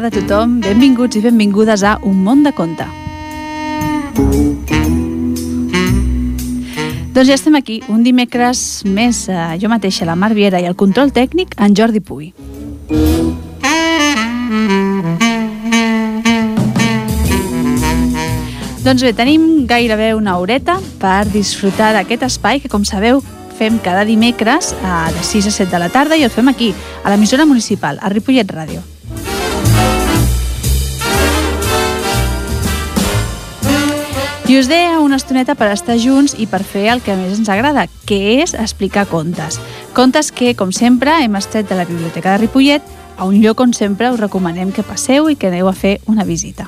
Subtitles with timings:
[0.00, 2.86] tarda a tothom, benvinguts i benvingudes a Un món de conte.
[7.12, 10.76] Doncs ja estem aquí, un dimecres més, eh, jo mateixa, la Mar Viera i el
[10.76, 12.32] control tècnic, en Jordi Puy.
[18.80, 23.20] Doncs bé, tenim gairebé una horeta per disfrutar d'aquest espai que, com sabeu,
[23.58, 26.72] fem cada dimecres a de 6 a 7 de la tarda i el fem aquí,
[27.04, 28.80] a l'emissora municipal, a Ripollet Ràdio.
[34.50, 37.52] I us deia una estoneta per estar junts i per fer el que més ens
[37.54, 39.60] agrada, que és explicar contes.
[39.94, 42.82] Contes que, com sempre, hem estat de la Biblioteca de Ripollet,
[43.14, 46.26] a un lloc on sempre us recomanem que passeu i que aneu a fer una
[46.26, 46.66] visita.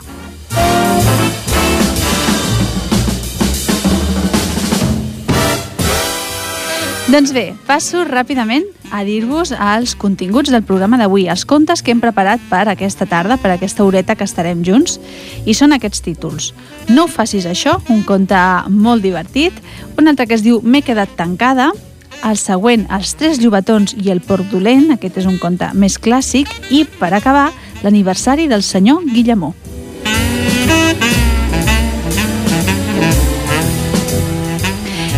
[7.13, 11.99] Doncs bé, passo ràpidament a dir-vos els continguts del programa d'avui, els contes que hem
[12.01, 14.95] preparat per aquesta tarda, per aquesta horeta que estarem junts,
[15.45, 16.47] i són aquests títols.
[16.89, 18.39] No facis això, un conte
[18.73, 19.53] molt divertit,
[20.01, 21.69] un altre que es diu M'he quedat tancada,
[22.25, 26.49] el següent, Els tres llobatons i el porc dolent, aquest és un conte més clàssic,
[26.71, 27.51] i, per acabar,
[27.85, 29.53] l'aniversari del senyor Guillemó.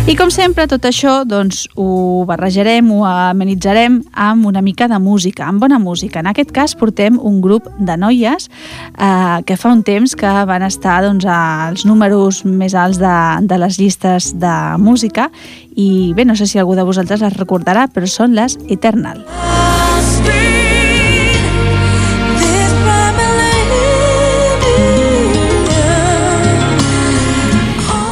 [0.05, 5.47] I com sempre, tot això doncs, ho barrejarem, ho amenitzarem amb una mica de música,
[5.49, 6.21] amb bona música.
[6.21, 10.61] En aquest cas portem un grup de noies eh, que fa un temps que van
[10.67, 13.15] estar doncs, als números més alts de,
[13.49, 15.31] de les llistes de música
[15.73, 19.25] i bé, no sé si algú de vosaltres les recordarà, però són les Eternal.
[19.25, 20.54] Eternal.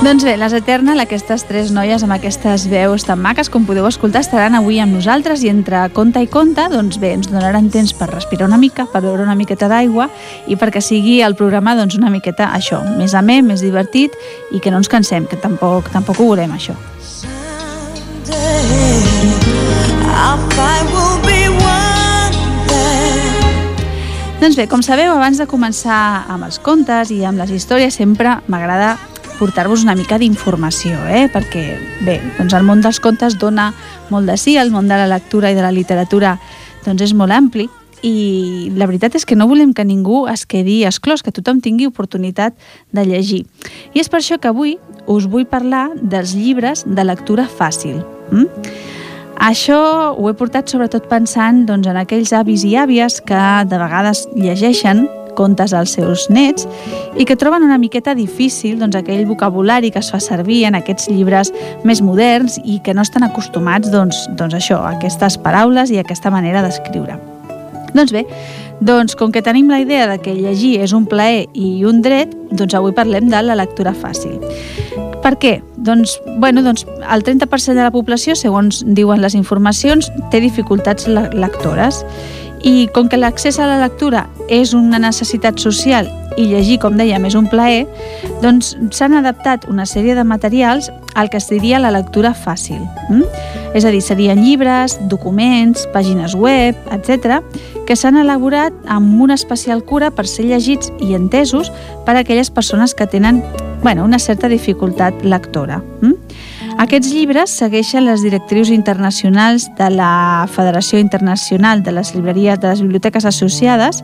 [0.04, 4.20] Doncs bé, les Eternal, aquestes tres noies amb aquestes veus tan maques, com podeu escoltar,
[4.26, 8.10] estaran avui amb nosaltres i entre conta i conta, doncs bé, ens donaran temps per
[8.10, 10.10] respirar una mica, per beure una miqueta d'aigua
[10.52, 14.12] i perquè sigui el programa doncs, una miqueta això, més amè, més divertit
[14.52, 16.76] i que no ens cansem, que tampoc, tampoc ho volem això.
[24.44, 28.42] Doncs bé, com sabeu, abans de començar amb els contes i amb les històries, sempre
[28.52, 28.98] m'agrada
[29.40, 31.28] portar-vos una mica d'informació, eh?
[31.34, 31.64] perquè
[32.06, 33.72] bé, doncs el món dels contes dona
[34.10, 36.38] molt de sí, el món de la lectura i de la literatura
[36.86, 37.70] doncs és molt ampli
[38.04, 41.88] i la veritat és que no volem que ningú es quedi esclòs, que tothom tingui
[41.88, 42.58] oportunitat
[42.92, 43.46] de llegir.
[43.96, 44.76] I és per això que avui
[45.08, 48.04] us vull parlar dels llibres de lectura fàcil.
[48.32, 48.68] Mm?
[49.44, 49.80] Això
[50.14, 55.08] ho he portat sobretot pensant doncs, en aquells avis i àvies que de vegades llegeixen
[55.38, 56.68] contes als seus nets
[57.18, 61.10] i que troben una miqueta difícil doncs, aquell vocabulari que es fa servir en aquests
[61.12, 66.00] llibres més moderns i que no estan acostumats doncs, doncs això, a aquestes paraules i
[66.00, 67.20] a aquesta manera d'escriure.
[67.94, 68.26] Doncs bé,
[68.82, 72.34] doncs com que tenim la idea de que llegir és un plaer i un dret,
[72.52, 74.40] doncs avui parlem de la lectura fàcil.
[75.24, 75.54] Per què?
[75.78, 82.02] Doncs, bueno, doncs el 30% de la població, segons diuen les informacions, té dificultats lectores
[82.64, 86.08] i com que l'accés a la lectura és una necessitat social
[86.38, 87.84] i llegir, com dèiem, és un plaer,
[88.42, 92.82] doncs s'han adaptat una sèrie de materials al que es diria la lectura fàcil.
[93.10, 93.28] Mm?
[93.78, 97.44] És a dir, serien llibres, documents, pàgines web, etc.,
[97.86, 101.70] que s'han elaborat amb una especial cura per ser llegits i entesos
[102.08, 103.44] per a aquelles persones que tenen
[103.84, 105.84] bueno, una certa dificultat lectora.
[106.02, 106.23] Mm?
[106.84, 112.82] Aquests llibres segueixen les directrius internacionals de la Federació Internacional de les Llibreries de les
[112.84, 114.02] Biblioteques Associades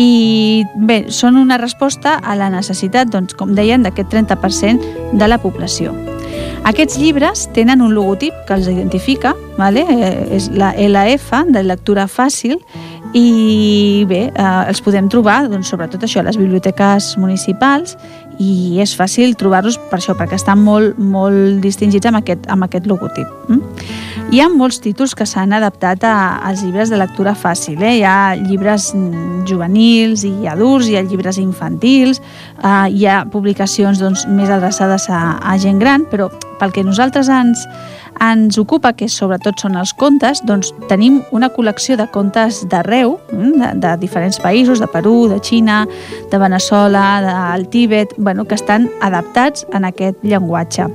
[0.00, 5.36] i bé, són una resposta a la necessitat, doncs, com deien, d'aquest 30% de la
[5.44, 5.92] població.
[6.64, 9.84] Aquests llibres tenen un logotip que els identifica, vale?
[9.84, 12.56] eh, és la LF, de lectura fàcil,
[13.16, 17.96] i bé, eh, els podem trobar doncs, sobretot això a les biblioteques municipals
[18.42, 22.88] i és fàcil trobar-los per això, perquè estan molt, molt distingits amb aquest, amb aquest
[22.90, 23.30] logotip.
[23.48, 23.92] Mm?
[24.34, 26.16] Hi ha molts títols que s'han adaptat a,
[26.48, 27.78] als llibres de lectura fàcil.
[27.82, 27.98] Eh?
[28.00, 28.90] Hi ha llibres
[29.46, 32.20] juvenils i adults, hi ha llibres infantils,
[32.58, 36.30] eh, hi ha publicacions doncs, més adreçades a, a gent gran, però
[36.60, 37.66] pel que nosaltres ens,
[38.22, 43.52] ens ocupa, que sobretot són els contes, doncs tenim una col·lecció de contes d'arreu, mm,
[43.60, 45.84] de, de diferents països, de Perú, de Xina,
[46.30, 47.06] de Venezuela,
[47.52, 50.88] del Tíbet, bueno, que estan adaptats en aquest llenguatge.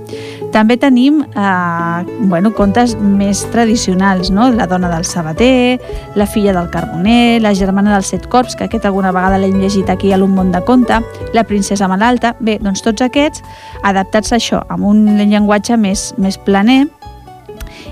[0.52, 4.50] També tenim eh, bueno, contes més tradicionals, no?
[4.52, 5.80] La dona del sabater,
[6.20, 9.90] la filla del carboner, la germana dels set corps, que aquest alguna vegada l'hem llegit
[9.90, 11.00] aquí a l'Un món de conte,
[11.34, 12.36] la princesa malalta...
[12.42, 13.44] Bé, doncs tots aquests
[13.88, 16.84] adaptats a això, amb un llenguatge més, més planer,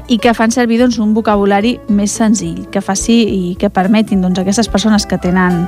[0.09, 4.39] i que fan servir doncs, un vocabulari més senzill, que faci i que permetin doncs,
[4.39, 5.67] a aquestes persones que tenen,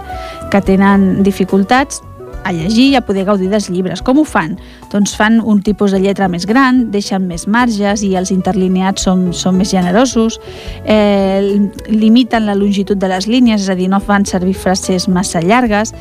[0.52, 2.02] que tenen dificultats
[2.44, 4.02] a llegir i a poder gaudir dels llibres.
[4.02, 4.58] Com ho fan?
[4.92, 9.30] Doncs fan un tipus de lletra més gran, deixen més marges i els interlineats són,
[9.34, 10.40] són més generosos,
[10.86, 11.60] eh,
[11.90, 15.94] limiten la longitud de les línies, és a dir, no fan servir frases massa llargues,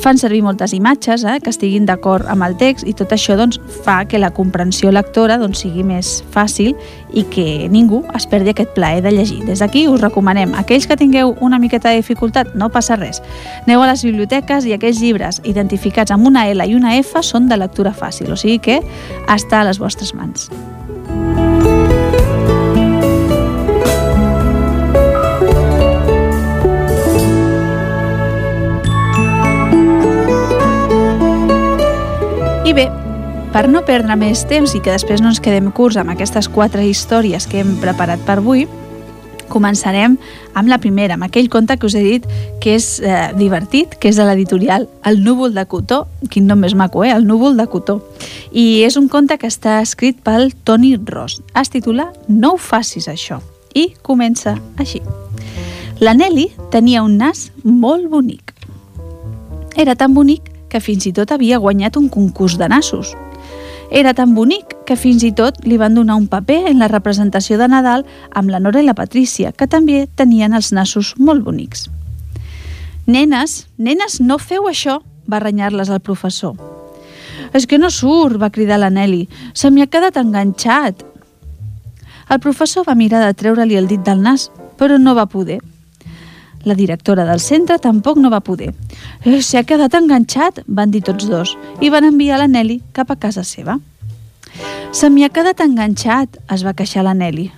[0.00, 3.58] fan servir moltes imatges eh, que estiguin d'acord amb el text i tot això doncs,
[3.84, 6.72] fa que la comprensió lectora doncs, sigui més fàcil
[7.12, 9.42] i que ningú es perdi aquest plaer de llegir.
[9.44, 13.20] Des d'aquí us recomanem, aquells que tingueu una miqueta de dificultat, no passa res.
[13.66, 17.48] Aneu a les biblioteques i aquells llibres identificats amb una L i una F són
[17.50, 18.82] de lectura fàcil, o sigui que
[19.28, 20.48] està a les vostres mans.
[32.80, 32.90] Bé,
[33.52, 36.84] per no perdre més temps i que després no ens quedem curts amb aquestes quatre
[36.86, 38.66] històries que hem preparat per avui,
[39.50, 40.14] començarem
[40.54, 42.28] amb la primera, amb aquell conte que us he dit
[42.62, 46.76] que és eh, divertit, que és de l'editorial El núvol de cotó, quin nom més
[46.78, 47.10] maco, eh?
[47.10, 47.98] El núvol de cotó.
[48.52, 51.42] I és un conte que està escrit pel Toni Ross.
[51.58, 53.40] Es titula No ho facis això.
[53.74, 55.02] I comença així.
[56.00, 58.54] La Nelly tenia un nas molt bonic.
[59.76, 63.12] Era tan bonic que fins i tot havia guanyat un concurs de nassos.
[63.90, 67.58] Era tan bonic que fins i tot li van donar un paper en la representació
[67.58, 71.88] de Nadal amb la Nora i la Patrícia, que també tenien els nassos molt bonics.
[73.10, 76.54] Nenes, nenes, no feu això, va renyar-les el professor.
[77.52, 79.24] És que no surt, va cridar la Nelly.
[79.54, 81.02] Se m'hi ha quedat enganxat.
[82.30, 85.58] El professor va mirar de treure-li el dit del nas, però no va poder.
[86.64, 88.74] La directora del centre tampoc no va poder.
[89.24, 93.16] Eh, S'ha quedat enganxat, van dir tots dos, i van enviar la Nelly cap a
[93.16, 93.78] casa seva.
[94.92, 97.50] Se m'hi ha quedat enganxat, es va queixar la Nelly.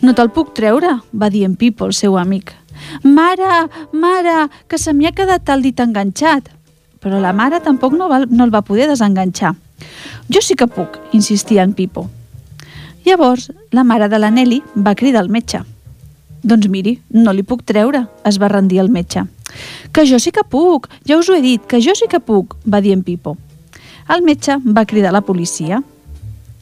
[0.00, 2.54] No te'l puc treure, va dir en Pipo, el seu amic.
[3.02, 6.48] Mare, mare, que se m'hi ha quedat el dit enganxat.
[7.02, 9.54] Però la mare tampoc no, va, no el va poder desenganxar.
[10.32, 12.08] Jo sí que puc, insistia en Pipo.
[13.04, 15.62] Llavors, la mare de la Nelly va cridar al metge.
[16.42, 19.24] Doncs miri, no li puc treure, es va rendir el metge.
[19.92, 22.56] Que jo sí que puc, ja us ho he dit, que jo sí que puc,
[22.66, 23.36] va dir en Pipo.
[24.08, 25.82] El metge va cridar la policia.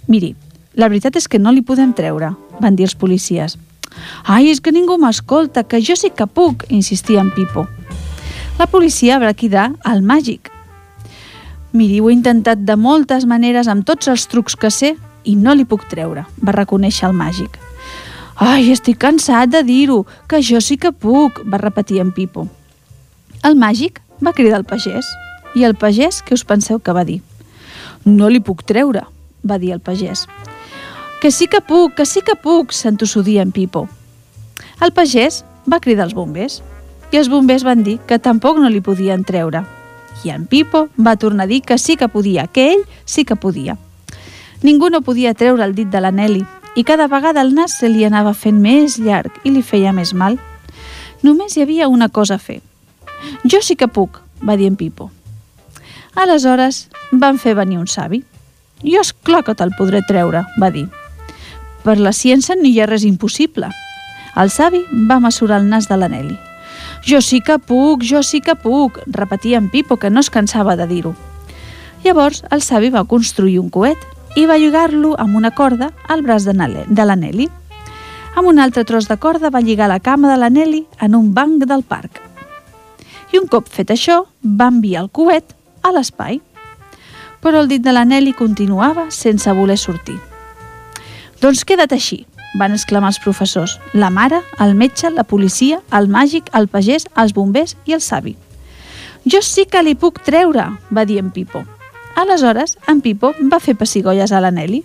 [0.08, 0.34] Miri,
[0.74, 3.58] la veritat és que no li podem treure, van dir els policies.
[4.24, 7.66] Ai, és que ningú m'escolta, que jo sí que puc, insistia en Pipo.
[8.58, 10.50] La policia va cridar al màgic.
[11.76, 14.94] Miri, ho he intentat de moltes maneres, amb tots els trucs que sé,
[15.24, 17.65] i no li puc treure, va reconèixer el màgic.
[18.36, 22.42] Ai, estic cansat de dir-ho, que jo sí que puc, va repetir en Pipo.
[23.40, 25.08] El màgic va cridar el pagès,
[25.56, 27.22] i el pagès què us penseu que va dir?
[28.04, 29.06] No li puc treure,
[29.40, 30.26] va dir el pagès.
[31.22, 33.86] Que sí que puc, que sí que puc, s'entossudia en Pipo.
[34.84, 36.60] El pagès va cridar els bombers,
[37.12, 39.64] i els bombers van dir que tampoc no li podien treure.
[40.28, 43.36] I en Pipo va tornar a dir que sí que podia, que ell sí que
[43.36, 43.78] podia.
[44.60, 46.44] Ningú no podia treure el dit de la Nelly,
[46.76, 50.12] i cada vegada el nas se li anava fent més llarg i li feia més
[50.14, 50.36] mal.
[51.24, 52.60] Només hi havia una cosa a fer.
[53.48, 55.10] Jo sí que puc, va dir en Pipo.
[56.14, 58.22] Aleshores van fer venir un savi.
[58.84, 60.84] Jo és clar que te'l podré treure, va dir.
[61.82, 63.70] Per la ciència no hi ha res impossible.
[64.36, 66.36] El savi va mesurar el nas de la Nelly.
[67.08, 70.76] Jo sí que puc, jo sí que puc, repetia en Pipo, que no es cansava
[70.76, 71.14] de dir-ho.
[72.04, 74.02] Llavors el savi va construir un coet
[74.36, 77.48] i va lligar-lo amb una corda al braç de, la Nelly.
[78.36, 81.32] Amb un altre tros de corda va lligar la cama de la Nelly en un
[81.34, 82.20] banc del parc.
[83.32, 86.42] I un cop fet això, va enviar el coet a l'espai.
[87.40, 90.18] Però el dit de la Nelly continuava sense voler sortir.
[91.40, 92.26] Doncs queda't així,
[92.60, 97.32] van exclamar els professors, la mare, el metge, la policia, el màgic, el pagès, els
[97.32, 98.36] bombers i el savi.
[99.24, 101.64] Jo sí que li puc treure, va dir en Pipo.
[102.16, 104.80] Aleshores, en Pipo va fer pessigolles a la Nelly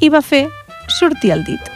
[0.00, 0.44] i va fer
[0.86, 1.73] sortir el dit.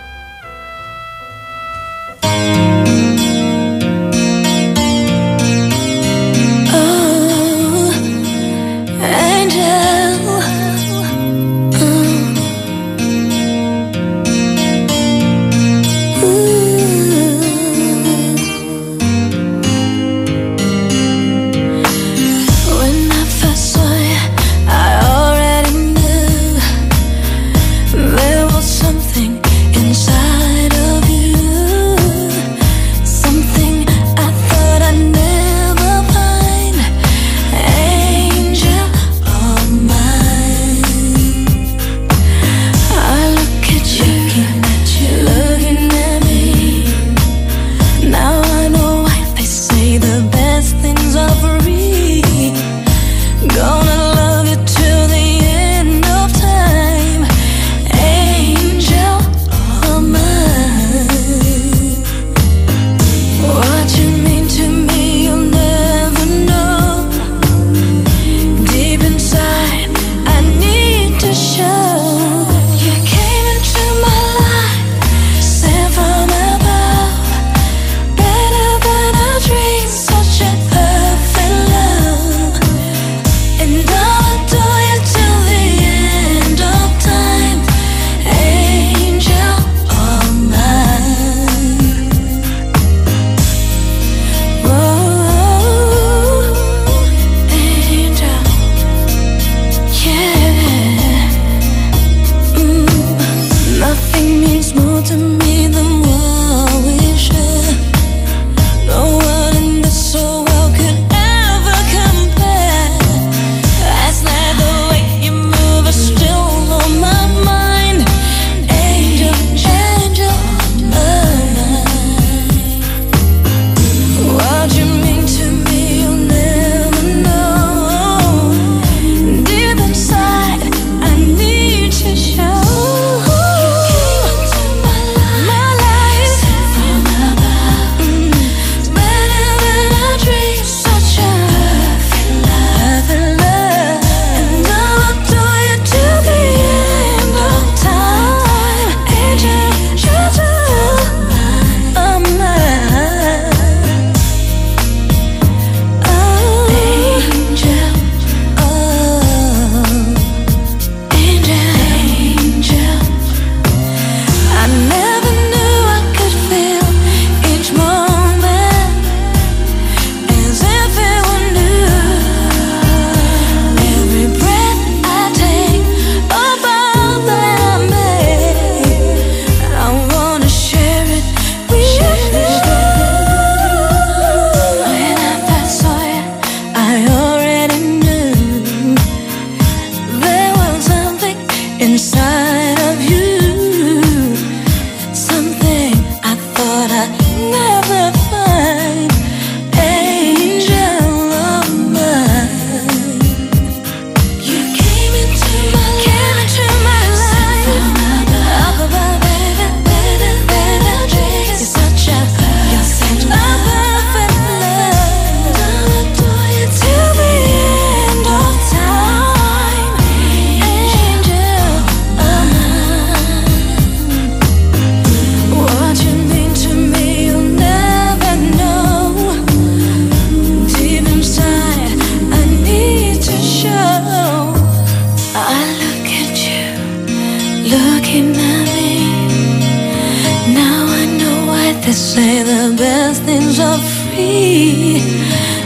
[241.88, 245.00] They say the best things are free.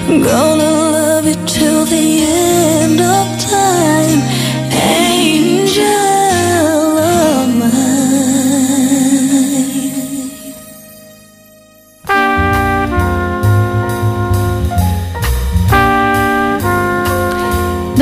[0.07, 4.21] Gonna love you till the end of time,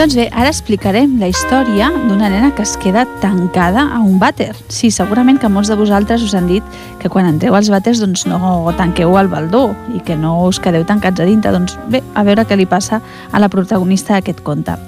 [0.01, 4.55] Doncs bé, ara explicarem la història d'una nena que es queda tancada a un vàter.
[4.73, 6.65] Sí, segurament que molts de vosaltres us han dit
[7.03, 10.87] que quan entreu als vàters doncs no tanqueu el baldó i que no us quedeu
[10.89, 11.53] tancats a dintre.
[11.53, 14.79] Doncs bé, a veure què li passa a la protagonista d'aquest conte.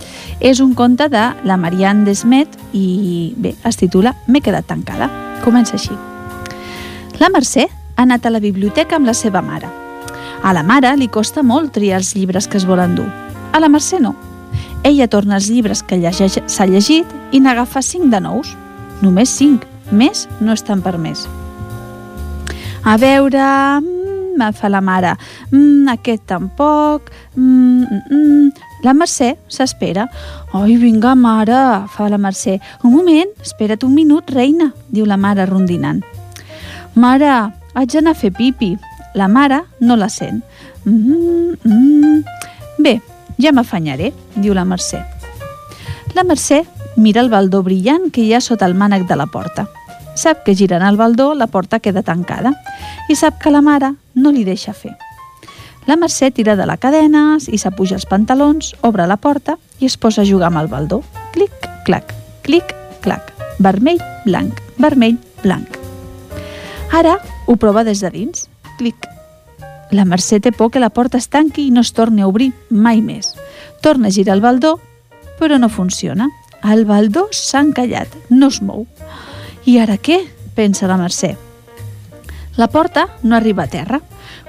[0.40, 5.12] És un conte de la Marianne Desmet i bé, es titula M'he quedat tancada.
[5.45, 5.92] Comença així.
[7.21, 9.69] La Mercè ha anat a la biblioteca amb la seva mare.
[10.40, 13.11] A la mare li costa molt triar els llibres que es volen dur.
[13.52, 14.32] A la Mercè no.
[14.83, 18.57] Ella torna els llibres que llegeix- s'ha llegit i n'agafa cinc de nous.
[19.03, 19.67] Només cinc.
[19.93, 21.27] Més no estan permès.
[22.85, 23.43] A veure...
[23.81, 25.12] Mm, fa la mare.
[25.53, 27.11] Mm, aquest tampoc.
[27.37, 28.53] Mm, mm, mm.
[28.83, 30.09] La Mercè s'espera.
[30.53, 32.59] Ai, vinga, mare, fa la Mercè.
[32.83, 36.03] Un moment, espera't un minut, reina, diu la mare rondinant.
[36.95, 38.73] Mare, haig d'anar a fer pipi.
[39.15, 40.43] La mare no la sent.
[40.85, 42.25] Mm, mm.
[42.83, 43.01] Bé,
[43.39, 45.03] ja m'afanyaré, diu la Mercè.
[46.15, 46.62] La Mercè
[46.97, 49.69] mira el baldó brillant que hi ha sota el mànec de la porta.
[50.15, 52.53] Sap que girant el baldó la porta queda tancada
[53.09, 54.93] i sap que la mare no li deixa fer.
[55.87, 59.97] La Mercè tira de la cadena i s'apuja els pantalons, obre la porta i es
[59.97, 61.03] posa a jugar amb el baldó.
[61.33, 63.33] Clic, clac, clic, clac.
[63.59, 65.79] Vermell, blanc, vermell, blanc.
[66.93, 68.47] Ara ho prova des de dins.
[68.79, 69.09] Clic.
[69.93, 72.53] La Mercè té por que la porta es tanqui i no es torni a obrir
[72.71, 73.35] mai més.
[73.85, 74.79] Torna a girar el baldó,
[75.39, 76.31] però no funciona.
[76.65, 78.87] El baldó s'ha encallat, no es mou.
[79.69, 80.23] I ara què?
[80.57, 81.35] pensa la Mercè.
[82.57, 84.01] La porta no arriba a terra.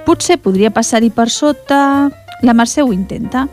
[0.04, 2.10] Potser podria passar-hi per sota...
[2.44, 3.46] La Mercè ho intenta.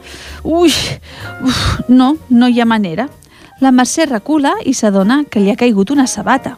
[0.44, 3.08] Ui, uf, no, no hi ha manera.
[3.62, 6.58] La Mercè recula i s'adona que li ha caigut una sabata.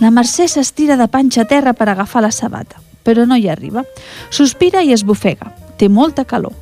[0.00, 3.84] La Mercè s'estira de panxa a terra per agafar la sabata, però no hi arriba.
[4.30, 5.52] Sospira i es bufega.
[5.78, 6.54] Té molta calor.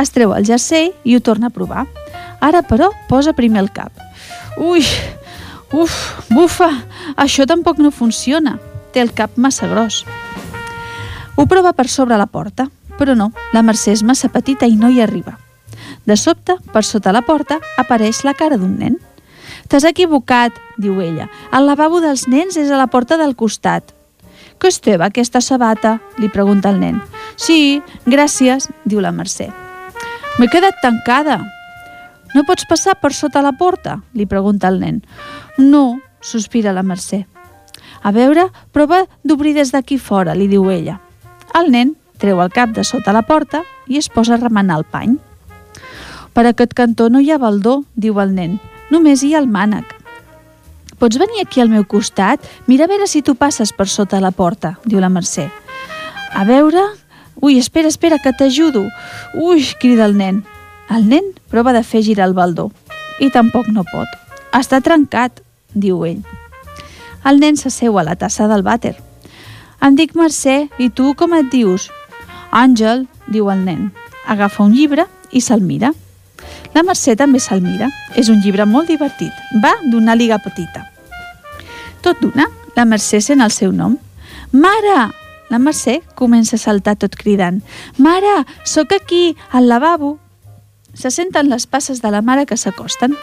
[0.00, 1.86] Es treu el jersei i ho torna a provar.
[2.40, 3.92] Ara, però, posa primer el cap.
[4.56, 4.84] Ui,
[5.72, 5.96] uf,
[6.30, 6.70] bufa,
[7.16, 8.58] això tampoc no funciona.
[8.92, 10.04] Té el cap massa gros.
[11.36, 12.68] Ho prova per sobre la porta,
[12.98, 15.38] però no, la Mercè és massa petita i no hi arriba.
[16.04, 18.98] De sobte, per sota la porta, apareix la cara d'un nen.
[19.70, 21.28] T'has equivocat, diu ella.
[21.54, 23.94] El lavabo dels nens és a la porta del costat.
[24.60, 25.98] Que és teva, aquesta sabata?
[26.20, 27.00] li pregunta el nen.
[27.36, 29.48] Sí, gràcies, diu la Mercè.
[30.38, 31.40] M'he quedat tancada.
[32.34, 34.00] No pots passar per sota la porta?
[34.12, 35.00] li pregunta el nen.
[35.56, 37.24] No, sospira la Mercè.
[38.02, 41.00] A veure, prova d'obrir des d'aquí fora, li diu ella.
[41.56, 44.84] El nen treu el cap de sota la porta i es posa a remenar el
[44.84, 45.16] pany.
[46.36, 48.60] Per aquest cantó no hi ha baldó, diu el nen.
[48.92, 49.99] Només hi ha el mànec.
[51.00, 52.44] Pots venir aquí al meu costat?
[52.68, 55.48] Mira a veure si tu passes per sota la porta, diu la Mercè.
[56.36, 56.82] A veure...
[57.40, 58.82] Ui, espera, espera, que t'ajudo.
[59.32, 60.42] Ui, crida el nen.
[60.92, 62.66] El nen prova de fer girar el baldó.
[63.16, 64.12] I tampoc no pot.
[64.52, 65.40] Està trencat,
[65.72, 66.20] diu ell.
[67.24, 68.92] El nen s'asseu a la tassa del vàter.
[69.80, 71.88] Em dic Mercè, i tu com et dius?
[72.52, 73.88] Àngel, diu el nen.
[74.28, 75.94] Agafa un llibre i se'l mira.
[76.74, 77.90] La Mercè també se'l mira.
[78.16, 79.32] És un llibre molt divertit.
[79.62, 80.86] Va d'una liga petita.
[82.00, 83.98] Tot d'una, la Mercè sent el seu nom.
[84.52, 85.10] Mare!
[85.50, 87.58] La Mercè comença a saltar tot cridant.
[87.98, 90.18] Mare, sóc aquí, al lavabo.
[90.94, 93.16] Se senten les passes de la mare que s'acosten.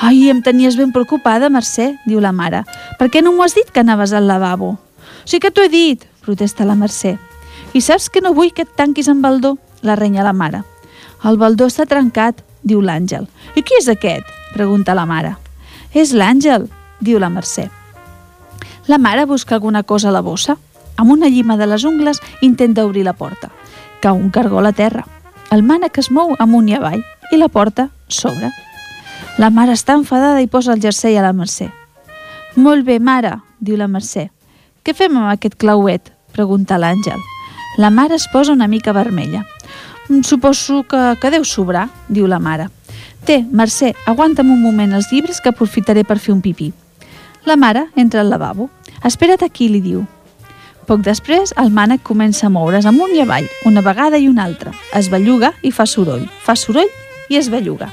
[0.00, 2.64] Ai, em tenies ben preocupada, Mercè, diu la mare.
[2.98, 4.78] Per què no m'ho has dit que anaves al lavabo?
[5.28, 7.18] Sí que t'ho he dit, protesta la Mercè.
[7.76, 9.58] I saps que no vull que et tanquis amb baldó?
[9.82, 10.64] La renya la mare.
[11.28, 13.26] El baldó està trencat, diu l'Àngel.
[13.56, 14.28] I qui és aquest?
[14.52, 15.34] pregunta la mare.
[15.94, 16.68] És l'Àngel,
[17.00, 17.68] diu la Mercè.
[18.88, 20.56] La mare busca alguna cosa a la bossa.
[20.96, 23.50] Amb una llima de les ungles intenta obrir la porta.
[24.00, 25.04] Cau un cargol a terra.
[25.50, 28.50] El mànec es mou amunt i avall i la porta s'obre.
[29.38, 31.68] La mare està enfadada i posa el jersei a la Mercè.
[32.56, 34.28] Molt bé, mare, diu la Mercè.
[34.82, 36.12] Què fem amb aquest clauet?
[36.32, 37.20] pregunta l'Àngel.
[37.78, 39.44] La mare es posa una mica vermella.
[40.08, 42.68] "Mm, Suposo que, que deu sobrar, diu la mare.
[43.24, 46.72] Té, Mercè, aguanta'm un moment els llibres que aprofitaré per fer un pipí.
[47.44, 48.70] La mare entra al lavabo.
[49.04, 50.06] Espera't aquí, li diu.
[50.88, 54.72] Poc després, el mànec comença a moure's amunt i avall, una vegada i una altra.
[54.96, 56.24] Es belluga i fa soroll.
[56.44, 56.88] Fa soroll
[57.28, 57.90] i es belluga.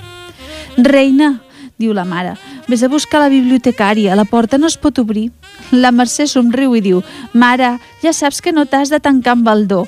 [0.78, 1.42] Reina,
[1.78, 5.32] diu la mare, vés a buscar la bibliotecària, la porta no es pot obrir.
[5.72, 9.86] La Mercè somriu i diu, mare, ja saps que no t'has de tancar amb do.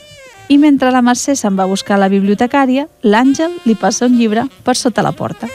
[0.50, 4.48] I mentre la Mercè se'n va a buscar la bibliotecària, l'Àngel li passa un llibre
[4.64, 5.50] per sota la porta.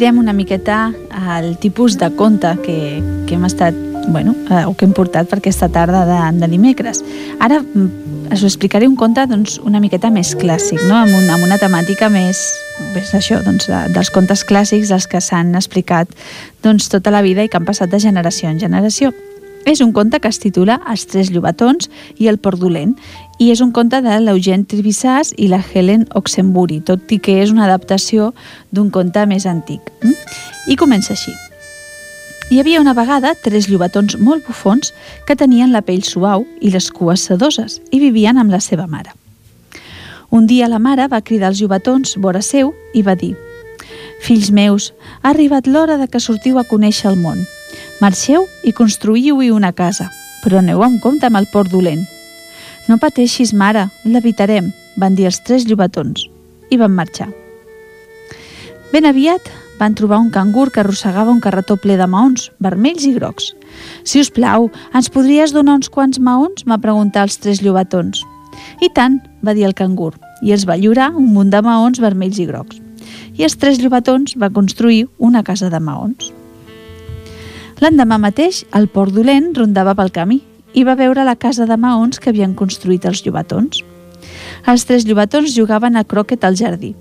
[0.00, 3.76] Ara girem una miqueta al tipus de conte que, que hem estat
[4.08, 7.02] bueno, eh, o que hem portat per aquesta tarda de, de dimecres.
[7.36, 10.96] Ara mm, us explicaré un conte doncs, una miqueta més clàssic, no?
[11.02, 12.40] amb, una, amb una temàtica més,
[12.94, 16.08] més això, doncs, de, dels contes clàssics, els que s'han explicat
[16.64, 19.12] doncs, tota la vida i que han passat de generació en generació.
[19.66, 22.94] És un conte que es titula Els tres llobatons i el port dolent
[23.40, 27.52] i és un conte de l'Eugène Trivissàs i la Helen Oxenbury, tot i que és
[27.52, 28.32] una adaptació
[28.72, 29.92] d'un conte més antic.
[30.02, 30.16] Mm?
[30.72, 31.36] I comença així.
[32.50, 34.90] Hi havia una vegada tres llobatons molt bufons
[35.26, 39.14] que tenien la pell suau i les cues sedoses i vivien amb la seva mare.
[40.30, 43.36] Un dia la mare va cridar els llobatons vora seu i va dir
[44.20, 44.90] «Fills meus,
[45.22, 47.40] ha arribat l'hora de que sortiu a conèixer el món.
[48.00, 50.06] Marxeu i construïu-hi una casa,
[50.40, 52.06] però aneu amb compte amb el port dolent.
[52.88, 56.24] No pateixis, mare, l'evitarem, van dir els tres llobatons,
[56.72, 57.28] i van marxar.
[58.90, 63.12] Ben aviat van trobar un cangur que arrossegava un carretó ple de maons, vermells i
[63.12, 63.52] grocs.
[64.02, 66.64] Si us plau, ens podries donar uns quants maons?
[66.64, 68.24] va preguntar els tres llobatons.
[68.80, 72.40] I tant, va dir el cangur, i els va lliurar un munt de maons vermells
[72.40, 72.80] i grocs.
[73.36, 76.32] I els tres llobatons va construir una casa de maons.
[77.80, 80.42] L'endemà mateix, el port dolent rondava pel camí
[80.74, 83.84] i va veure la casa de maons que havien construït els llobatons.
[84.68, 86.94] Els tres llobatons jugaven a croquet al jardí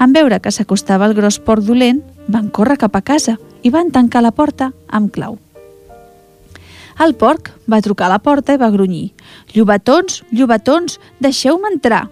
[0.00, 3.90] en veure que s'acostava el gros port dolent, van córrer cap a casa i van
[3.92, 5.36] tancar la porta amb clau.
[7.04, 9.12] El porc va trucar a la porta i va grunyir.
[9.54, 12.08] «Llobatons, llobatons, deixeu-me entrar!»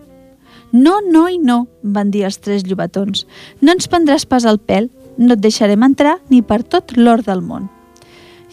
[0.73, 3.25] «No, no i no», van dir els tres llobatons.
[3.61, 7.41] «No ens prendràs pas el pèl, no et deixarem entrar ni per tot l'or del
[7.41, 7.69] món».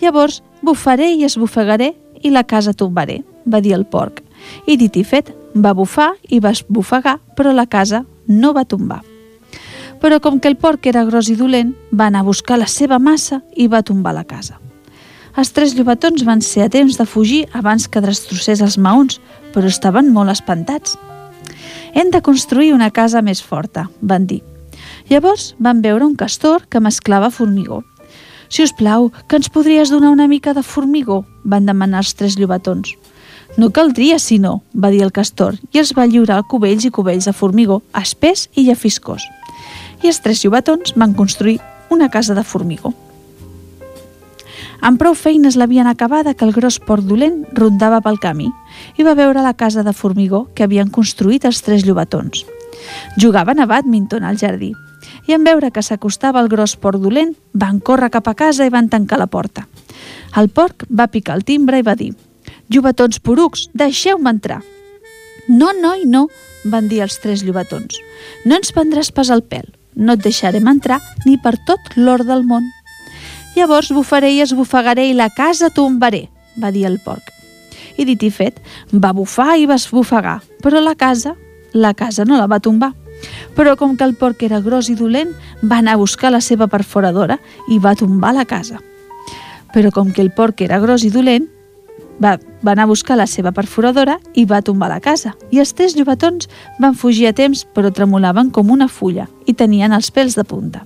[0.01, 4.21] Llavors bufaré i esbufegaré i la casa tombaré, va dir el porc.
[4.67, 9.03] I dit i fet, va bufar i va esbufegar, però la casa no va tombar
[10.05, 12.99] però com que el porc era gros i dolent, va anar a buscar la seva
[12.99, 14.60] massa i va tombar la casa.
[15.36, 19.19] Els tres llobatons van ser a temps de fugir abans que destrossés els maons,
[19.51, 20.93] però estaven molt espantats.
[21.97, 24.43] Hem de construir una casa més forta, van dir.
[25.10, 27.81] Llavors van veure un castor que mesclava formigó.
[28.56, 31.26] Si us plau, que ens podries donar una mica de formigó?
[31.44, 32.96] van demanar els tres llobatons.
[33.60, 37.28] No caldria, si no, va dir el castor, i els va lliurar cubells i cubells
[37.28, 39.28] de formigó, espès i llafiscós
[40.06, 42.94] i els tres llobatons van construir una casa de formigó.
[44.86, 48.52] Amb prou feines l'havien acabada que el gros port dolent rondava pel camí
[49.00, 52.46] i va veure la casa de formigó que havien construït els tres llobatons.
[53.18, 54.74] Jugaven a badminton al jardí
[55.27, 58.73] i en veure que s'acostava el gros port dolent van córrer cap a casa i
[58.73, 59.67] van tancar la porta.
[60.38, 62.13] El porc va picar el timbre i va dir
[62.69, 64.61] «Llobatons porucs, deixeu-me entrar!»
[65.47, 66.27] «No, no i no»,
[66.65, 67.97] van dir els tres llobatons.
[68.45, 72.43] «No ens prendràs pas el pèl no et deixarem entrar ni per tot l'or del
[72.43, 72.67] món.
[73.55, 76.27] Llavors bufaré i esbufegaré i la casa tombaré,
[76.61, 77.31] va dir el porc.
[77.95, 78.59] I dit i fet,
[78.91, 81.35] va bufar i va esbufegar, però la casa,
[81.73, 82.91] la casa no la va tombar.
[83.56, 85.32] Però com que el porc era gros i dolent,
[85.63, 87.39] va anar a buscar la seva perforadora
[87.71, 88.82] i va tombar la casa.
[89.73, 91.47] Però com que el porc era gros i dolent,
[92.21, 95.36] va, va anar a buscar la seva perforadora i va tombar la casa.
[95.51, 96.49] I els tres llobatons
[96.80, 100.86] van fugir a temps, però tremolaven com una fulla i tenien els pèls de punta.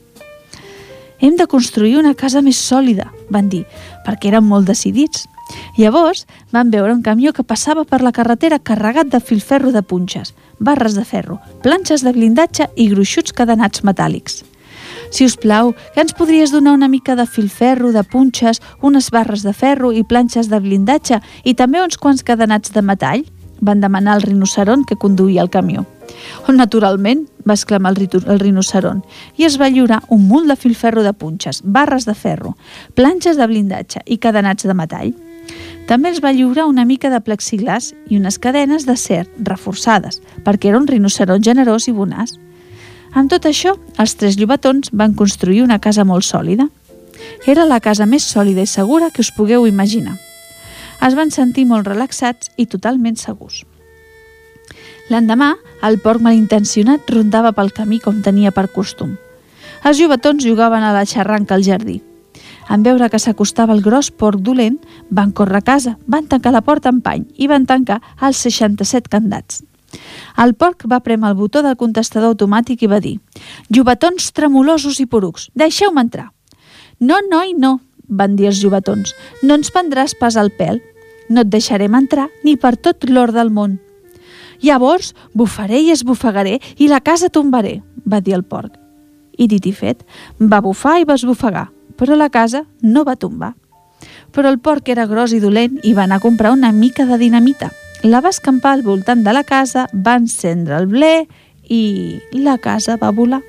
[1.19, 3.65] Hem de construir una casa més sòlida, van dir,
[4.05, 5.27] perquè eren molt decidits.
[5.77, 10.33] Llavors van veure un camió que passava per la carretera carregat de filferro de punxes,
[10.59, 14.43] barres de ferro, planxes de blindatge i gruixuts cadenats metàl·lics.
[15.09, 19.43] Si us plau, que ens podries donar una mica de filferro, de punxes, unes barres
[19.43, 23.25] de ferro i planxes de blindatge i també uns quants cadenats de metall?
[23.59, 25.85] Van demanar el rinoceron que conduïa el camió.
[26.47, 29.01] Oh, naturalment, va exclamar el, el rinoceron,
[29.37, 32.55] i es va lliurar un munt de filferro de punxes, barres de ferro,
[32.95, 35.11] planxes de blindatge i cadenats de metall.
[35.89, 40.69] També els va lliurar una mica de plexiglas i unes cadenes de ser reforçades, perquè
[40.69, 42.35] era un rinoceron generós i bonaç.
[43.17, 46.67] Amb tot això, els tres llobatons van construir una casa molt sòlida.
[47.49, 50.13] Era la casa més sòlida i segura que us pugueu imaginar.
[51.01, 53.63] Es van sentir molt relaxats i totalment segurs.
[55.09, 59.17] L'endemà, el porc malintencionat rondava pel camí com tenia per costum.
[59.81, 61.97] Els llobatons jugaven a la xarranca al jardí.
[62.69, 64.77] En veure que s'acostava el gros porc dolent,
[65.09, 69.09] van córrer a casa, van tancar la porta amb pany i van tancar els 67
[69.09, 69.63] candats.
[70.37, 73.15] El porc va premar el botó del contestador automàtic i va dir
[73.73, 76.29] «Llobatons tremolosos i porucs, deixeu-me entrar».
[76.99, 80.77] «No, no i no», van dir els llobatons, «no ens prendràs pas al pèl,
[81.29, 83.79] no et deixarem entrar ni per tot l'or del món».
[84.61, 88.77] «Llavors bufaré i esbufegaré i la casa tombaré», va dir el porc.
[89.39, 90.05] I dit i fet,
[90.37, 93.53] va bufar i va esbufegar, però la casa no va tombar.
[94.31, 97.19] Però el porc era gros i dolent i va anar a comprar una mica de
[97.19, 101.27] dinamita la va escampar al voltant de la casa, va encendre el ble
[101.67, 103.41] i la casa va volar.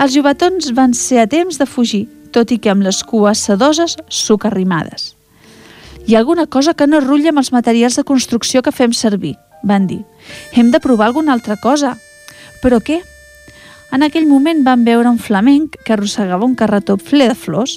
[0.00, 3.98] Els jubatons van ser a temps de fugir, tot i que amb les cues sedoses
[4.08, 5.12] socarrimades.
[6.06, 9.36] Hi ha alguna cosa que no rutlla amb els materials de construcció que fem servir,
[9.62, 10.00] van dir.
[10.56, 11.98] Hem de provar alguna altra cosa.
[12.62, 13.02] Però què?
[13.92, 17.74] En aquell moment van veure un flamenc que arrossegava un carretó ple de flors.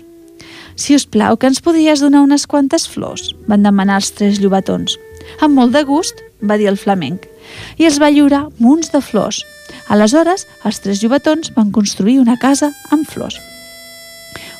[0.79, 3.33] Si us plau, que ens podries donar unes quantes flors?
[3.51, 4.95] van demanar els tres llobatons.
[5.43, 7.27] Amb molt de gust, va dir el flamenc,
[7.75, 9.43] i els va lliurar munts de flors.
[9.91, 13.35] Aleshores, els tres llobatons van construir una casa amb flors.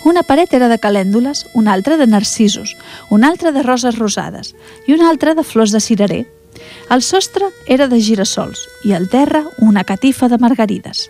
[0.04, 2.76] Una paret era de calèndules, una altra de narcisos,
[3.10, 4.54] una altra de roses rosades
[4.88, 6.26] i una altra de flors de cirerer.
[6.92, 11.10] El sostre era de girassols i al terra una catifa de margarides.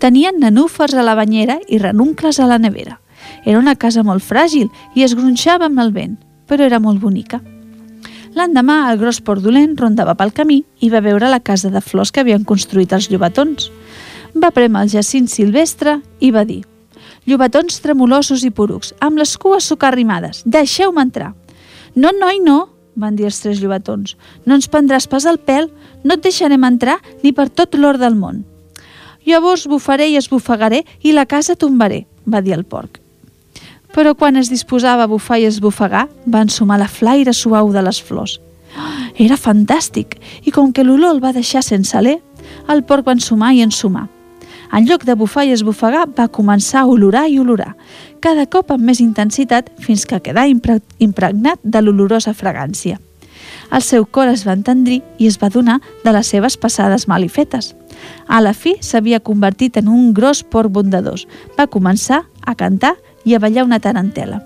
[0.00, 3.02] Tenien nenúfers a la banyera i renuncles a la nevera.
[3.44, 6.14] Era una casa molt fràgil i es gronxava amb el vent,
[6.48, 7.42] però era molt bonica.
[8.32, 12.12] L'endemà, el gros port dolent rondava pel camí i va veure la casa de flors
[12.14, 13.68] que havien construït els llobatons.
[14.32, 16.62] Va premer el jacint silvestre i va dir
[17.28, 21.34] «Llobatons tremolosos i porucs, amb les cues socarrimades, deixeu-me entrar».
[21.94, 24.16] «No, noi, no», van dir els tres llobatons.
[24.46, 25.68] «No ens prendràs pas el pèl,
[26.04, 28.46] no et deixarem entrar ni per tot l'or del món».
[29.26, 33.00] Llavors bufaré i esbufegaré i la casa tombaré, va dir el porc.
[33.94, 37.98] Però quan es disposava a bufar i esbufegar, va ensumar la flaire suau de les
[38.00, 38.38] flors.
[39.18, 40.14] Era fantàstic,
[40.46, 42.16] i com que l'olor el va deixar sense alè,
[42.70, 44.06] el porc va ensumar i ensumar.
[44.72, 47.74] En lloc de bufar i esbufegar, va començar a olorar i olorar,
[48.22, 53.00] cada cop amb més intensitat fins que quedà impregnat de l'olorosa fragància.
[53.70, 57.74] El seu cor es va entendrir i es va donar de les seves passades malifetes.
[58.26, 61.26] A la fi s'havia convertit en un gros porc bondadós.
[61.58, 64.42] Va començar a cantar i a ballar una tarantela.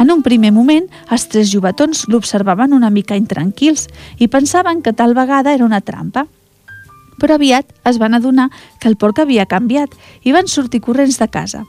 [0.00, 5.12] En un primer moment, els tres jovetons l'observaven una mica intranquils i pensaven que tal
[5.14, 6.24] vegada era una trampa.
[7.20, 8.48] Però aviat es van adonar
[8.80, 9.92] que el porc havia canviat
[10.24, 11.66] i van sortir corrents de casa.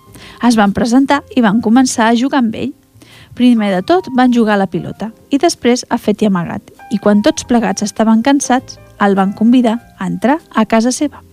[0.48, 2.72] Es van presentar i van començar a jugar amb ell.
[3.36, 6.62] Primer de tot van jugar a la pilota i després a fet i amagat.
[6.92, 11.24] I quan tots plegats estaven cansats, el van convidar a entrar a casa seva.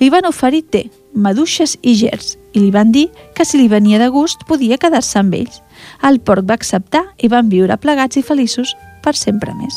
[0.00, 4.00] Li van oferir té, maduixes i gers i li van dir que si li venia
[4.02, 5.60] de gust podia quedar-se amb ells.
[6.02, 9.76] El porc va acceptar i van viure plegats i feliços per sempre més.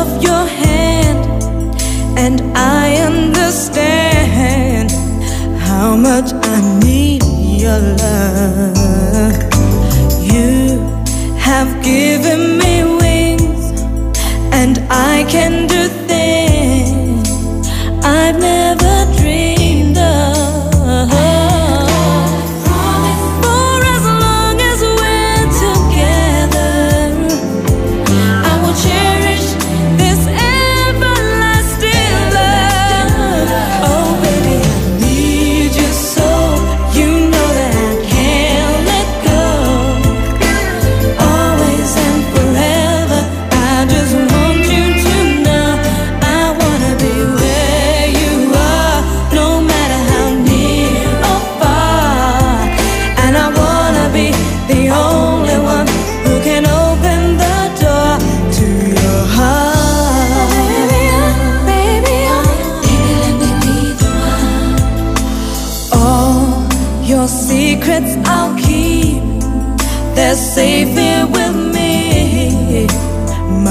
[0.00, 0.39] Of your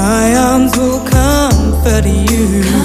[0.00, 2.79] My arms will comfort you.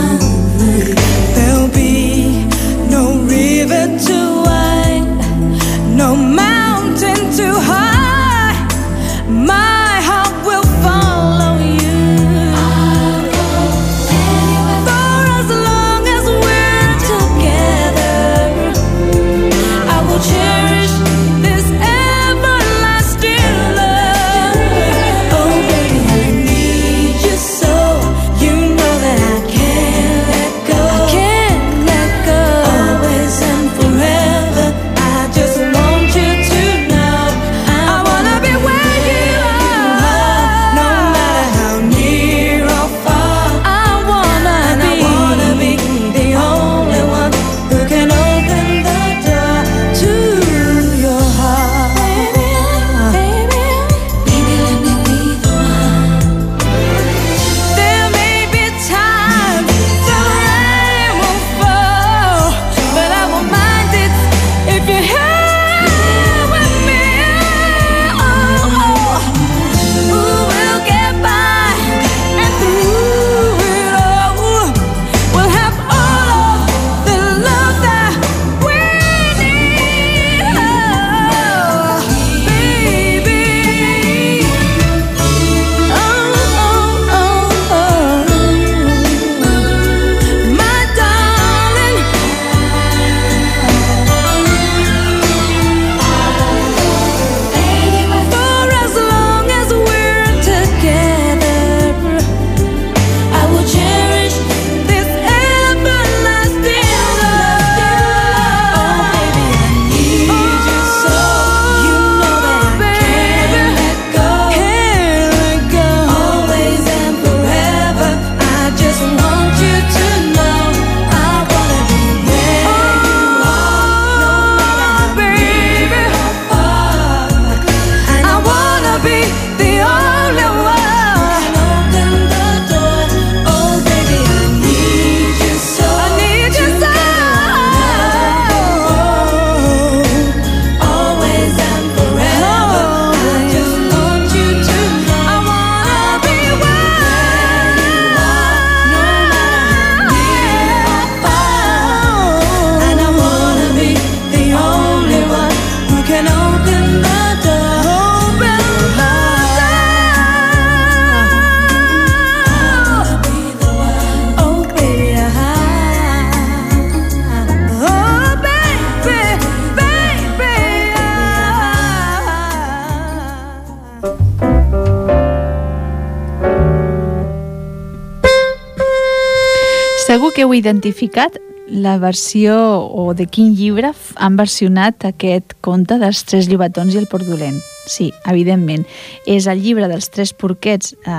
[180.29, 182.53] Que heu identificat la versió
[182.93, 183.89] o de quin llibre
[184.21, 187.57] han versionat aquest conte dels tres llobatons i el porc dolent?
[187.85, 188.85] Sí, evidentment.
[189.29, 191.11] És el llibre dels tres porquets eh,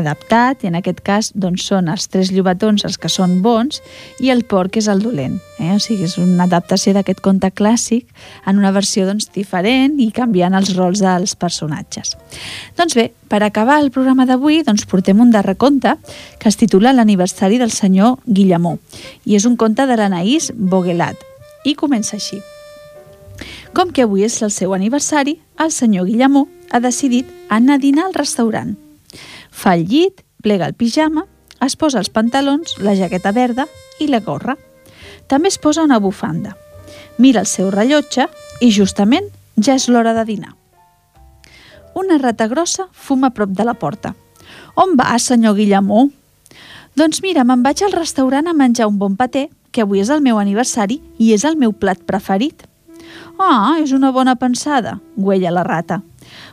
[0.00, 3.78] adaptat, i en aquest cas doncs, són els tres llobatons els que són bons
[4.18, 5.38] i el porc és el dolent.
[5.60, 5.72] Eh?
[5.76, 8.10] O sigui, és una adaptació d'aquest conte clàssic
[8.46, 12.16] en una versió doncs, diferent i canviant els rols dels personatges.
[12.76, 15.94] Doncs bé, per acabar el programa d'avui doncs, portem un darrer conte
[16.38, 18.78] que es titula L'aniversari del senyor Guillemó
[19.24, 21.22] i és un conte de l'Anaïs Boguelat
[21.64, 22.40] i comença així.
[23.74, 28.06] Com que avui és el seu aniversari, el senyor Guillemó ha decidit anar a dinar
[28.06, 28.76] al restaurant.
[29.50, 31.26] Fa el llit, plega el pijama,
[31.60, 33.66] es posa els pantalons, la jaqueta verda
[34.00, 34.56] i la gorra.
[35.28, 36.56] També es posa una bufanda.
[37.18, 38.26] Mira el seu rellotge
[38.60, 40.54] i justament ja és l'hora de dinar.
[41.94, 44.14] Una rata grossa fuma a prop de la porta.
[44.74, 46.08] On va, senyor Guillemó?
[46.96, 50.22] Doncs mira, me'n vaig al restaurant a menjar un bon paté, que avui és el
[50.24, 52.66] meu aniversari i és el meu plat preferit.
[53.38, 56.02] Ah, és una bona pensada, güella la rata.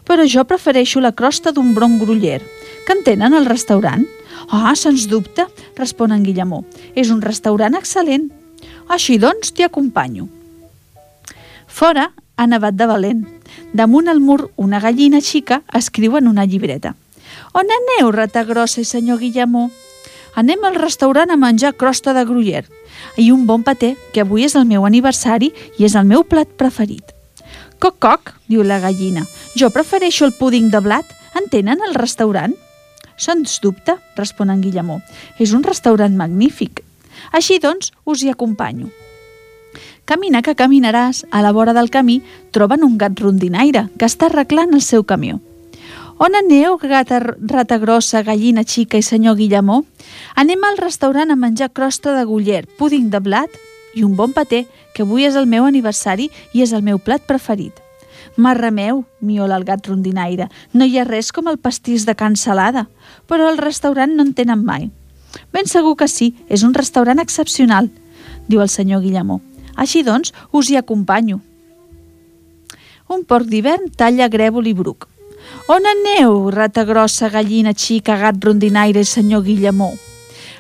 [0.08, 2.42] Però jo prefereixo la crosta d'un bron gruller.
[2.86, 4.06] Que en tenen al restaurant?
[4.50, 6.64] Ah, sens dubte, respon en Guillemó.
[6.96, 8.30] És un restaurant excel·lent.
[8.88, 10.30] Així doncs, t'hi acompanyo.
[11.68, 13.26] Fora ha nevat de valent.
[13.74, 16.96] Damunt el mur, una gallina xica escriu en una llibreta.
[17.54, 19.68] On aneu, rata grossa i senyor Guillemó?
[20.38, 22.68] Anem al restaurant a menjar crosta de gruller
[23.18, 26.52] i un bon paté, que avui és el meu aniversari i és el meu plat
[26.62, 27.16] preferit.
[27.82, 29.26] Coc, coc, diu la gallina.
[29.58, 31.10] Jo prefereixo el púding de blat.
[31.38, 32.54] En tenen al restaurant?
[33.18, 35.02] Sens dubte, respon en Guillemó.
[35.42, 36.84] És un restaurant magnífic.
[37.34, 38.90] Així doncs, us hi acompanyo.
[40.06, 42.22] Camina que caminaràs, a la vora del camí
[42.54, 45.42] troben un gat rondinaire que està arreglant el seu camió.
[46.20, 49.84] On aneu, gata rata grossa, gallina xica i senyor Guillemó?
[50.34, 53.54] Anem al restaurant a menjar crosta de guller, púding de blat
[53.94, 54.64] i un bon paté,
[54.96, 57.76] que avui és el meu aniversari i és el meu plat preferit.
[58.36, 62.36] Marra meu, miola el gat rondinaire, no hi ha res com el pastís de can
[62.36, 62.88] Salada,
[63.30, 64.90] però al restaurant no en tenen mai.
[65.54, 67.92] Ben segur que sí, és un restaurant excepcional,
[68.50, 69.38] diu el senyor Guillemó.
[69.76, 71.38] Així doncs, us hi acompanyo.
[73.08, 75.06] Un porc d'hivern talla grèvol i bruc.
[75.68, 79.90] On aneu, rata grossa, gallina xica, gat rondinaire senyor Guillemó?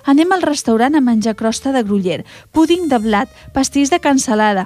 [0.03, 4.65] Anem al restaurant a menjar crosta de gruller, púding de blat, pastís de cansalada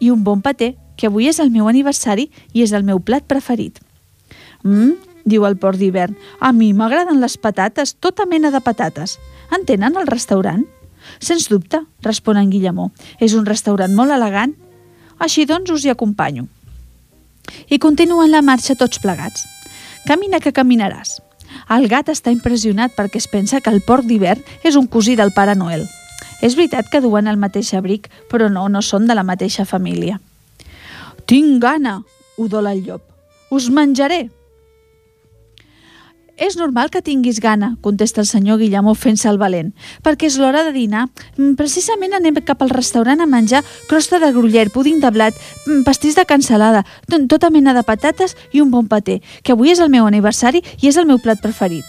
[0.00, 3.28] i un bon paté, que avui és el meu aniversari i és el meu plat
[3.28, 3.76] preferit.
[4.64, 4.96] Mmm,
[5.28, 9.18] diu el porc d'hivern, a mi m'agraden les patates, tota mena de patates.
[9.52, 10.64] En tenen al restaurant?
[11.20, 12.88] Sens dubte, respon en Guillemó.
[13.20, 14.56] És un restaurant molt elegant.
[15.20, 16.48] Així doncs us hi acompanyo.
[17.68, 19.44] I continuen la marxa tots plegats.
[20.04, 21.16] Camina que caminaràs.
[21.72, 25.32] El gat està impressionat perquè es pensa que el porc d'hivern és un cosí del
[25.32, 25.86] Pare Noel.
[26.44, 30.18] És veritat que duen el mateix abric, però no, no són de la mateixa família.
[31.24, 32.02] Tinc gana,
[32.36, 33.04] udola el llop.
[33.48, 34.28] Us menjaré.
[36.36, 39.70] És normal que tinguis gana, contesta el senyor Guillemó fent-se el valent,
[40.02, 41.04] perquè és l'hora de dinar.
[41.36, 45.34] Mm, precisament anem cap al restaurant a menjar crosta de gruller, púding de blat,
[45.66, 46.84] mm, pastís de cansalada,
[47.28, 50.88] tota mena de patates i un bon paté, que avui és el meu aniversari i
[50.88, 51.84] és el meu plat preferit.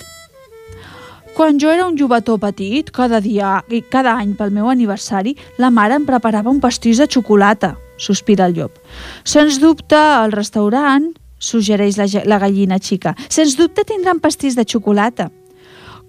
[1.35, 5.69] Quan jo era un jovetó petit, cada dia i cada any pel meu aniversari, la
[5.69, 8.77] mare em preparava un pastís de xocolata, sospira el llop.
[9.23, 13.15] Sens dubte, al restaurant suggereix la, la gallina xica.
[13.29, 15.31] Sens dubte tindran pastís de xocolata.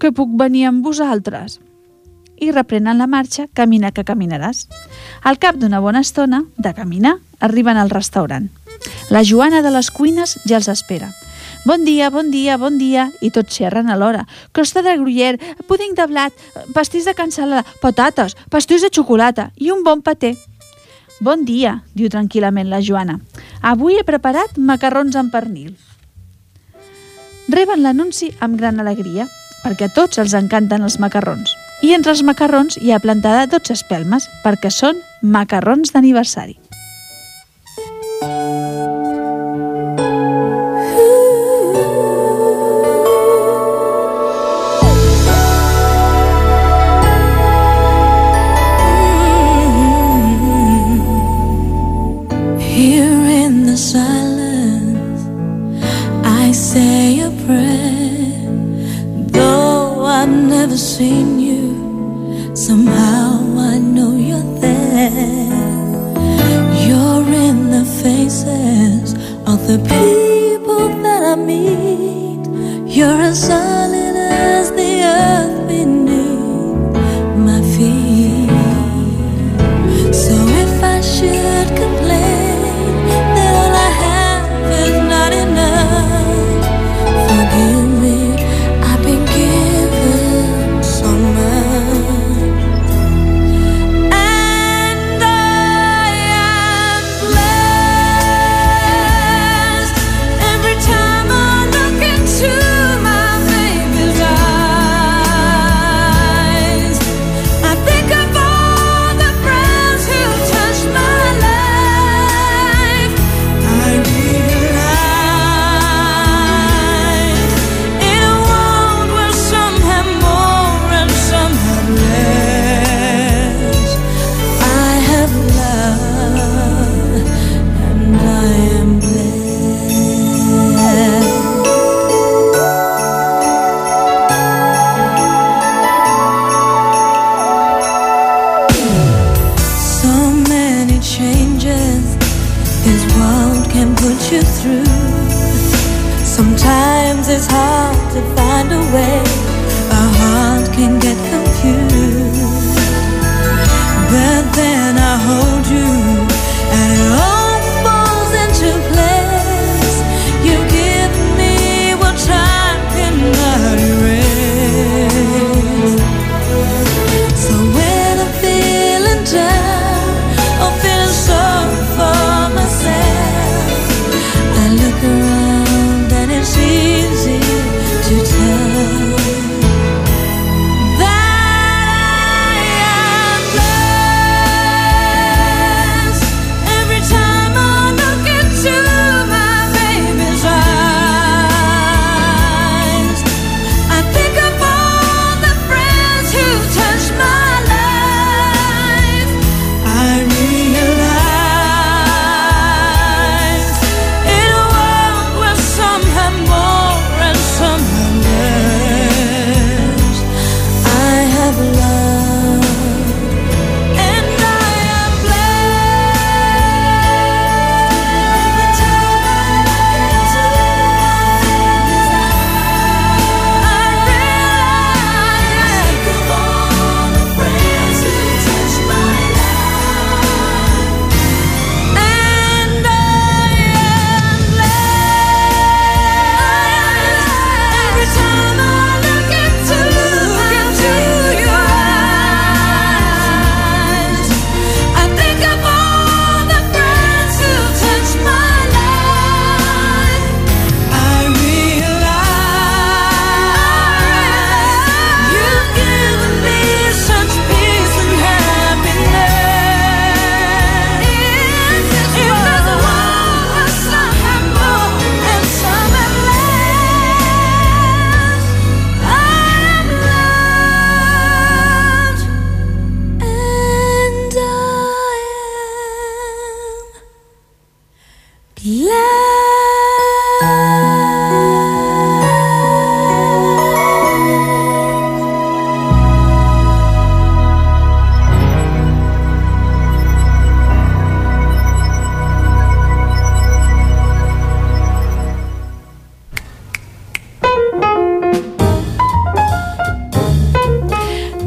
[0.01, 1.61] Que puc venir amb vosaltres?
[2.37, 4.66] I reprenen la marxa, camina que caminaràs.
[5.24, 8.51] Al cap d'una bona estona, de caminar, arriben al restaurant.
[9.11, 11.09] La Joana de les cuines ja els espera.
[11.66, 14.27] Bon dia, bon dia, bon dia, i tots xerren alhora.
[14.55, 15.33] Crosta de gruyer,
[15.66, 16.35] púding de blat,
[16.74, 20.37] pastís de cansalada, patates, pastís de xocolata i un bon paté.
[21.21, 23.17] Bon dia, diu tranquil·lament la Joana.
[23.64, 25.73] Avui he preparat macarrons amb pernil.
[27.49, 29.25] Reben l'anunci amb gran alegria,
[29.62, 31.57] perquè a tots els encanten els macarrons.
[31.81, 36.59] I entre els macarrons hi ha plantada 12 espelmes, perquè són macarrons d'aniversari.
[38.23, 39.06] seen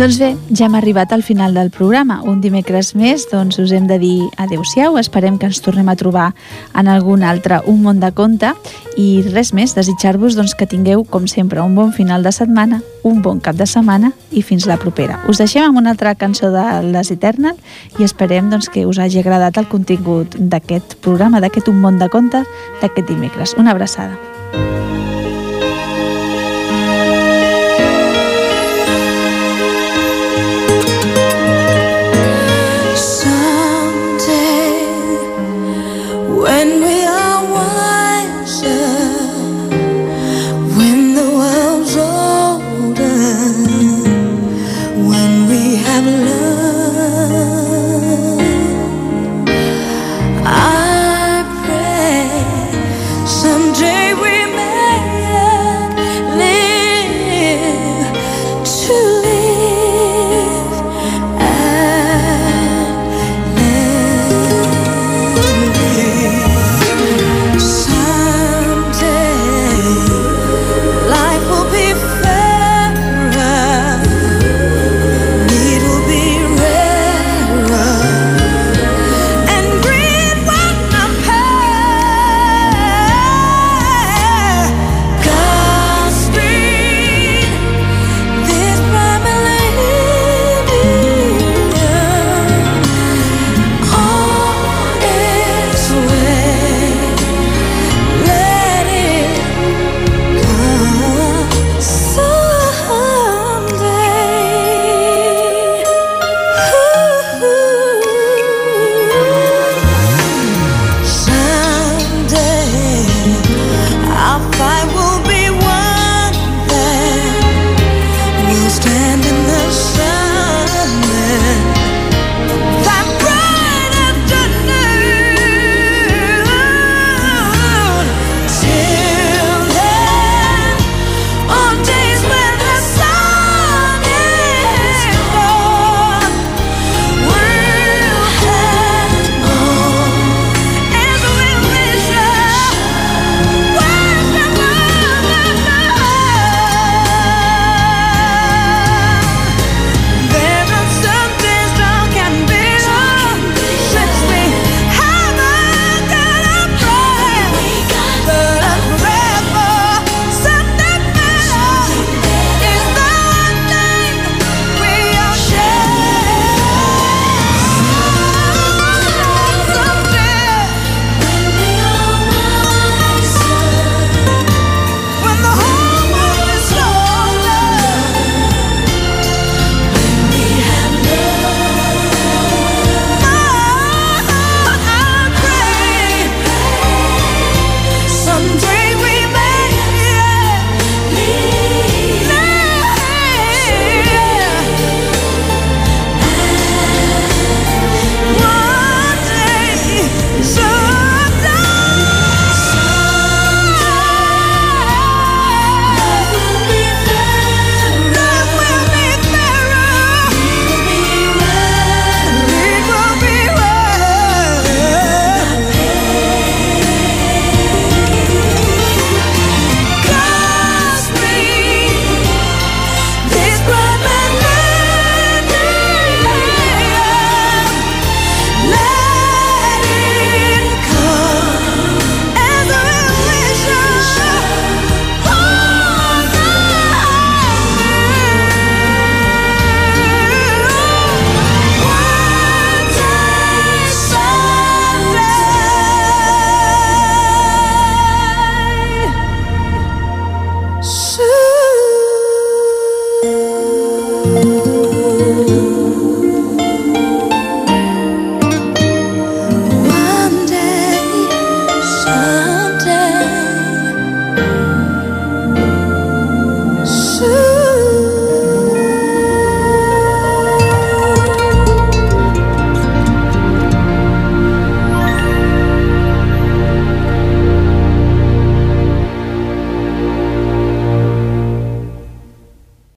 [0.10, 2.16] Doncs bé, ja hem arribat al final del programa.
[2.26, 4.96] Un dimecres més doncs, us hem de dir adeu-siau.
[4.98, 6.32] Esperem que ens tornem a trobar
[6.74, 8.50] en algun altre Un món de conte.
[8.98, 13.22] I res més, desitjar-vos doncs, que tingueu, com sempre, un bon final de setmana, un
[13.22, 15.20] bon cap de setmana i fins la propera.
[15.30, 17.62] Us deixem amb una altra cançó de Les Eternal
[18.00, 22.10] i esperem doncs, que us hagi agradat el contingut d'aquest programa, d'aquest Un món de
[22.10, 22.42] conte
[22.82, 23.54] d'aquest dimecres.
[23.62, 24.18] Una abraçada.